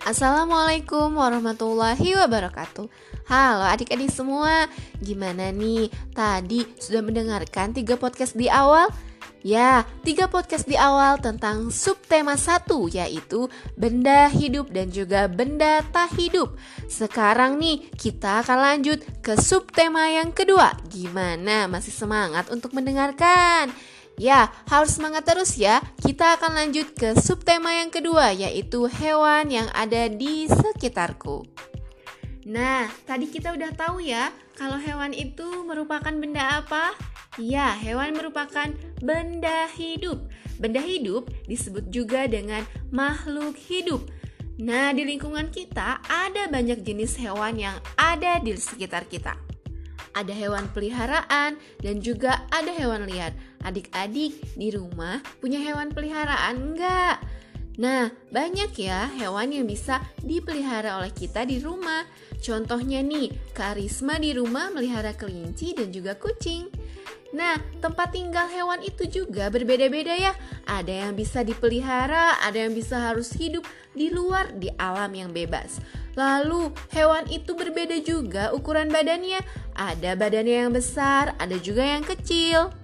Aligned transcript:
Assalamualaikum 0.00 1.12
warahmatullahi 1.12 2.16
wabarakatuh 2.16 2.88
Halo 3.28 3.68
adik-adik 3.68 4.08
semua 4.08 4.64
Gimana 4.96 5.52
nih? 5.52 5.92
Tadi 6.16 6.64
sudah 6.80 7.04
mendengarkan 7.04 7.76
tiga 7.76 8.00
podcast 8.00 8.32
di 8.32 8.48
awal? 8.48 8.88
Ya, 9.44 9.84
tiga 10.00 10.24
podcast 10.32 10.64
di 10.64 10.72
awal 10.80 11.20
tentang 11.20 11.68
subtema 11.68 12.40
satu 12.40 12.88
Yaitu 12.88 13.52
benda 13.76 14.32
hidup 14.32 14.72
dan 14.72 14.88
juga 14.88 15.28
benda 15.28 15.84
tak 15.92 16.16
hidup 16.16 16.56
Sekarang 16.88 17.60
nih 17.60 17.92
kita 17.92 18.40
akan 18.40 18.56
lanjut 18.56 19.04
ke 19.20 19.36
subtema 19.36 20.08
yang 20.08 20.32
kedua 20.32 20.80
Gimana? 20.88 21.68
Masih 21.68 21.92
semangat 21.92 22.48
untuk 22.48 22.72
mendengarkan? 22.72 23.68
Ya, 24.20 24.52
harus 24.68 25.00
semangat 25.00 25.24
terus 25.24 25.56
ya. 25.56 25.80
Kita 25.96 26.36
akan 26.36 26.52
lanjut 26.52 26.92
ke 26.92 27.16
subtema 27.16 27.72
yang 27.72 27.88
kedua, 27.88 28.36
yaitu 28.36 28.84
hewan 28.84 29.48
yang 29.48 29.72
ada 29.72 30.12
di 30.12 30.44
sekitarku. 30.44 31.48
Nah, 32.44 32.92
tadi 33.08 33.32
kita 33.32 33.56
udah 33.56 33.72
tahu 33.72 34.04
ya, 34.04 34.28
kalau 34.60 34.76
hewan 34.76 35.16
itu 35.16 35.64
merupakan 35.64 36.12
benda 36.12 36.60
apa? 36.60 36.92
Ya, 37.40 37.72
hewan 37.72 38.12
merupakan 38.12 38.68
benda 39.00 39.64
hidup. 39.72 40.28
Benda 40.60 40.84
hidup 40.84 41.32
disebut 41.48 41.88
juga 41.88 42.28
dengan 42.28 42.60
makhluk 42.92 43.56
hidup. 43.56 44.04
Nah, 44.60 44.92
di 44.92 45.08
lingkungan 45.08 45.48
kita 45.48 46.04
ada 46.04 46.44
banyak 46.52 46.84
jenis 46.84 47.16
hewan 47.16 47.56
yang 47.56 47.80
ada 47.96 48.36
di 48.36 48.52
sekitar 48.52 49.08
kita 49.08 49.49
ada 50.16 50.34
hewan 50.34 50.66
peliharaan, 50.72 51.58
dan 51.82 51.94
juga 52.02 52.44
ada 52.50 52.70
hewan 52.70 53.06
liar. 53.06 53.34
Adik-adik 53.62 54.40
di 54.56 54.72
rumah 54.72 55.20
punya 55.38 55.60
hewan 55.60 55.92
peliharaan 55.92 56.74
enggak? 56.74 57.20
Nah, 57.80 58.12
banyak 58.28 58.76
ya 58.76 59.08
hewan 59.16 59.56
yang 59.56 59.64
bisa 59.64 60.04
dipelihara 60.20 61.00
oleh 61.00 61.14
kita 61.14 61.48
di 61.48 61.62
rumah. 61.62 62.04
Contohnya 62.40 63.00
nih, 63.00 63.32
Karisma 63.56 64.20
di 64.20 64.36
rumah 64.36 64.68
melihara 64.68 65.16
kelinci 65.16 65.72
dan 65.72 65.88
juga 65.88 66.16
kucing. 66.16 66.68
Nah, 67.30 67.62
tempat 67.78 68.10
tinggal 68.10 68.50
hewan 68.50 68.82
itu 68.82 69.06
juga 69.06 69.46
berbeda-beda 69.54 70.18
ya. 70.18 70.34
Ada 70.66 71.06
yang 71.06 71.12
bisa 71.14 71.46
dipelihara, 71.46 72.42
ada 72.42 72.58
yang 72.58 72.74
bisa 72.74 72.98
harus 72.98 73.30
hidup 73.38 73.62
di 73.94 74.10
luar 74.10 74.50
di 74.58 74.66
alam 74.74 75.14
yang 75.14 75.30
bebas. 75.30 75.78
Lalu, 76.18 76.74
hewan 76.90 77.30
itu 77.30 77.54
berbeda 77.54 78.02
juga 78.02 78.50
ukuran 78.50 78.90
badannya. 78.90 79.38
Ada 79.78 80.18
badannya 80.18 80.66
yang 80.66 80.72
besar, 80.74 81.38
ada 81.38 81.54
juga 81.62 81.86
yang 81.86 82.02
kecil. 82.02 82.74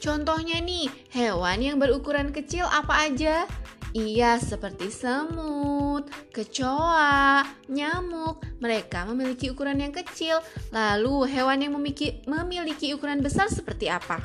Contohnya 0.00 0.64
nih, 0.64 0.88
hewan 1.12 1.60
yang 1.60 1.76
berukuran 1.76 2.32
kecil 2.32 2.64
apa 2.64 3.04
aja? 3.04 3.44
Iya, 3.90 4.38
seperti 4.38 4.86
semut, 4.94 6.06
kecoa, 6.30 7.42
nyamuk. 7.66 8.38
Mereka 8.62 9.02
memiliki 9.10 9.50
ukuran 9.50 9.82
yang 9.82 9.90
kecil. 9.90 10.38
Lalu, 10.70 11.26
hewan 11.26 11.58
yang 11.58 11.74
memiliki, 11.74 12.22
memiliki 12.30 12.94
ukuran 12.94 13.18
besar 13.18 13.50
seperti 13.50 13.90
apa? 13.90 14.22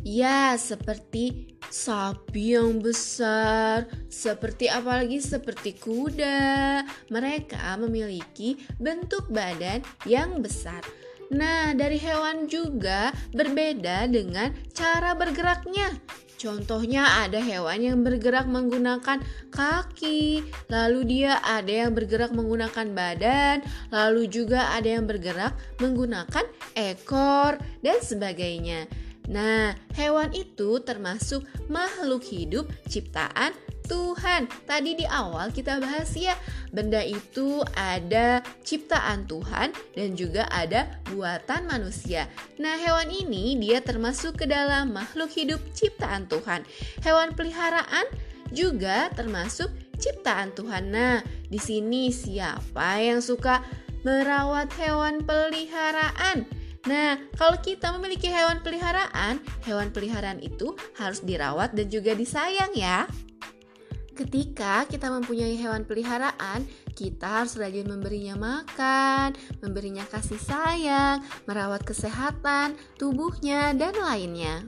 Ya, 0.00 0.56
seperti 0.56 1.52
sapi 1.68 2.56
yang 2.56 2.80
besar, 2.80 3.84
seperti 4.08 4.72
apalagi 4.72 5.20
seperti 5.20 5.76
kuda. 5.76 6.80
Mereka 7.12 7.76
memiliki 7.76 8.56
bentuk 8.80 9.28
badan 9.28 9.84
yang 10.08 10.40
besar. 10.40 10.80
Nah, 11.28 11.76
dari 11.76 12.00
hewan 12.00 12.48
juga 12.48 13.12
berbeda 13.36 14.08
dengan 14.08 14.56
cara 14.72 15.12
bergeraknya. 15.12 15.92
Contohnya 16.38 17.26
ada 17.26 17.42
hewan 17.42 17.82
yang 17.82 17.98
bergerak 18.06 18.46
menggunakan 18.46 19.18
kaki, 19.50 20.46
lalu 20.70 21.00
dia 21.02 21.42
ada 21.42 21.90
yang 21.90 21.98
bergerak 21.98 22.30
menggunakan 22.30 22.94
badan, 22.94 23.66
lalu 23.90 24.30
juga 24.30 24.70
ada 24.70 24.86
yang 24.86 25.10
bergerak 25.10 25.58
menggunakan 25.82 26.46
ekor 26.78 27.58
dan 27.82 27.98
sebagainya. 27.98 28.86
Nah, 29.28 29.74
hewan 29.98 30.30
itu 30.30 30.78
termasuk 30.86 31.42
makhluk 31.66 32.22
hidup 32.22 32.70
ciptaan 32.86 33.52
Tuhan. 33.88 34.46
Tadi 34.68 34.94
di 34.94 35.06
awal 35.08 35.50
kita 35.50 35.80
bahas 35.80 36.12
ya, 36.14 36.36
benda 36.70 37.00
itu 37.00 37.64
ada 37.74 38.44
ciptaan 38.62 39.24
Tuhan 39.24 39.72
dan 39.96 40.08
juga 40.14 40.44
ada 40.52 40.86
buatan 41.10 41.66
manusia. 41.66 42.28
Nah, 42.60 42.76
hewan 42.76 43.08
ini 43.08 43.56
dia 43.56 43.80
termasuk 43.80 44.44
ke 44.44 44.46
dalam 44.46 44.92
makhluk 44.92 45.32
hidup 45.32 45.58
ciptaan 45.72 46.28
Tuhan. 46.28 46.62
Hewan 47.02 47.32
peliharaan 47.32 48.06
juga 48.52 49.08
termasuk 49.16 49.72
ciptaan 49.98 50.52
Tuhan. 50.54 50.92
Nah, 50.92 51.24
di 51.48 51.58
sini 51.58 52.12
siapa 52.12 53.00
yang 53.00 53.24
suka 53.24 53.64
merawat 54.06 54.70
hewan 54.78 55.24
peliharaan? 55.24 56.46
Nah, 56.86 57.20
kalau 57.36 57.58
kita 57.60 57.92
memiliki 57.92 58.30
hewan 58.30 58.62
peliharaan, 58.64 59.42
hewan 59.66 59.92
peliharaan 59.92 60.40
itu 60.40 60.72
harus 60.96 61.20
dirawat 61.20 61.74
dan 61.74 61.90
juga 61.90 62.14
disayang 62.14 62.72
ya. 62.72 63.04
Ketika 64.18 64.82
kita 64.90 65.14
mempunyai 65.14 65.54
hewan 65.54 65.86
peliharaan, 65.86 66.66
kita 66.98 67.38
harus 67.46 67.54
rajin 67.54 67.86
memberinya 67.86 68.34
makan, 68.34 69.38
memberinya 69.62 70.02
kasih 70.10 70.42
sayang, 70.42 71.22
merawat 71.46 71.86
kesehatan, 71.86 72.74
tubuhnya, 72.98 73.70
dan 73.78 73.94
lainnya. 73.94 74.66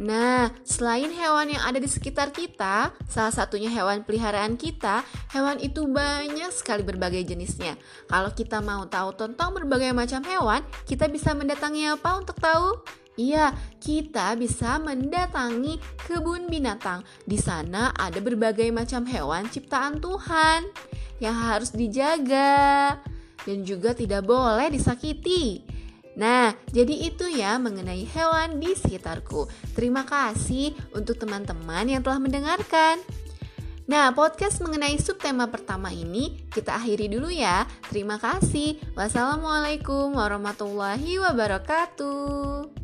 Nah, 0.00 0.48
selain 0.64 1.12
hewan 1.12 1.52
yang 1.52 1.60
ada 1.60 1.76
di 1.76 1.84
sekitar 1.84 2.32
kita, 2.32 2.96
salah 3.04 3.36
satunya 3.36 3.68
hewan 3.68 4.00
peliharaan 4.00 4.56
kita, 4.56 5.04
hewan 5.36 5.60
itu 5.60 5.84
banyak 5.84 6.48
sekali 6.48 6.80
berbagai 6.80 7.20
jenisnya. 7.20 7.76
Kalau 8.08 8.32
kita 8.32 8.64
mau 8.64 8.88
tahu 8.88 9.12
tentang 9.12 9.52
berbagai 9.52 9.92
macam 9.92 10.24
hewan, 10.24 10.64
kita 10.88 11.04
bisa 11.12 11.36
mendatangi 11.36 11.92
apa 11.92 12.16
untuk 12.16 12.40
tahu? 12.40 13.03
Iya, 13.14 13.54
kita 13.78 14.34
bisa 14.34 14.82
mendatangi 14.82 15.78
kebun 16.02 16.50
binatang. 16.50 17.06
Di 17.22 17.38
sana 17.38 17.94
ada 17.94 18.18
berbagai 18.18 18.66
macam 18.74 19.06
hewan 19.06 19.46
ciptaan 19.46 20.02
Tuhan 20.02 20.66
yang 21.22 21.34
harus 21.38 21.70
dijaga 21.70 22.98
dan 23.46 23.58
juga 23.62 23.94
tidak 23.94 24.26
boleh 24.26 24.66
disakiti. 24.74 25.62
Nah, 26.14 26.54
jadi 26.70 27.10
itu 27.10 27.26
ya 27.26 27.58
mengenai 27.58 28.06
hewan 28.06 28.58
di 28.62 28.74
sekitarku. 28.74 29.46
Terima 29.74 30.06
kasih 30.06 30.74
untuk 30.94 31.18
teman-teman 31.18 31.86
yang 31.90 32.02
telah 32.02 32.22
mendengarkan. 32.22 33.02
Nah, 33.84 34.16
podcast 34.16 34.64
mengenai 34.64 34.96
subtema 34.96 35.44
pertama 35.50 35.92
ini 35.92 36.40
kita 36.48 36.80
akhiri 36.80 37.10
dulu 37.10 37.28
ya. 37.28 37.68
Terima 37.92 38.16
kasih. 38.16 38.80
Wassalamualaikum 38.96 40.16
warahmatullahi 40.16 41.20
wabarakatuh. 41.20 42.83